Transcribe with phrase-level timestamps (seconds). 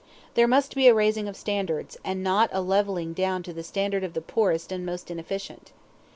[0.33, 4.03] There must be a raising of standards, and not a leveling down to the standard
[4.03, 5.73] of the poorest and most inefficient.